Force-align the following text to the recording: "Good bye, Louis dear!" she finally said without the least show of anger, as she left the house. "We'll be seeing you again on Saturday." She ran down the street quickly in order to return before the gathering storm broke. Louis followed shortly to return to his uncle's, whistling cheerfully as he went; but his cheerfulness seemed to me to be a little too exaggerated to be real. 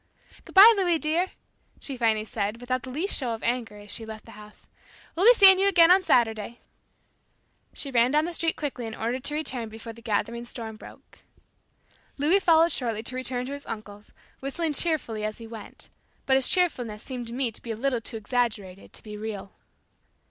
"Good 0.45 0.55
bye, 0.55 0.73
Louis 0.75 0.97
dear!" 0.97 1.27
she 1.79 1.95
finally 1.95 2.25
said 2.25 2.59
without 2.59 2.81
the 2.81 2.89
least 2.89 3.15
show 3.15 3.35
of 3.35 3.43
anger, 3.43 3.77
as 3.77 3.91
she 3.91 4.03
left 4.03 4.25
the 4.25 4.31
house. 4.31 4.67
"We'll 5.15 5.27
be 5.27 5.35
seeing 5.35 5.59
you 5.59 5.67
again 5.67 5.91
on 5.91 6.01
Saturday." 6.01 6.59
She 7.75 7.91
ran 7.91 8.09
down 8.09 8.25
the 8.25 8.33
street 8.33 8.55
quickly 8.55 8.87
in 8.87 8.95
order 8.95 9.19
to 9.19 9.33
return 9.35 9.69
before 9.69 9.93
the 9.93 10.01
gathering 10.01 10.45
storm 10.45 10.75
broke. 10.75 11.19
Louis 12.17 12.39
followed 12.39 12.71
shortly 12.71 13.03
to 13.03 13.15
return 13.15 13.45
to 13.45 13.51
his 13.53 13.67
uncle's, 13.67 14.11
whistling 14.39 14.73
cheerfully 14.73 15.23
as 15.23 15.37
he 15.37 15.45
went; 15.45 15.91
but 16.25 16.35
his 16.35 16.49
cheerfulness 16.49 17.03
seemed 17.03 17.27
to 17.27 17.33
me 17.33 17.51
to 17.51 17.61
be 17.61 17.69
a 17.69 17.75
little 17.77 18.01
too 18.01 18.17
exaggerated 18.17 18.93
to 18.93 19.03
be 19.03 19.17
real. 19.17 19.51